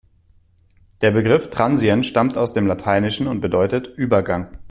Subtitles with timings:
[1.01, 4.49] Der Begriff "Transient" stammt aus dem Lateinischen und bedeutet „Übergang“.